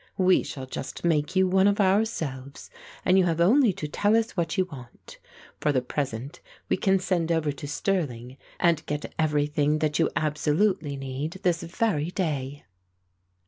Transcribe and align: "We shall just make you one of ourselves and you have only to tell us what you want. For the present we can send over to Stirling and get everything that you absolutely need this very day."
"We 0.17 0.41
shall 0.41 0.65
just 0.65 1.05
make 1.05 1.35
you 1.35 1.47
one 1.47 1.67
of 1.67 1.79
ourselves 1.79 2.71
and 3.05 3.19
you 3.19 3.25
have 3.25 3.39
only 3.39 3.71
to 3.73 3.87
tell 3.87 4.17
us 4.17 4.31
what 4.31 4.57
you 4.57 4.65
want. 4.65 5.19
For 5.59 5.71
the 5.71 5.83
present 5.83 6.39
we 6.69 6.77
can 6.77 6.97
send 6.97 7.31
over 7.31 7.51
to 7.51 7.67
Stirling 7.67 8.37
and 8.59 8.83
get 8.87 9.13
everything 9.19 9.77
that 9.77 9.99
you 9.99 10.09
absolutely 10.15 10.97
need 10.97 11.33
this 11.43 11.61
very 11.61 12.09
day." 12.09 12.65